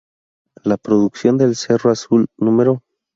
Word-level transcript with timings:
La 0.63 0.77
producción 0.77 1.37
del 1.37 1.55
Cerro 1.55 1.91
Azul 1.91 2.25
No. 2.39 2.81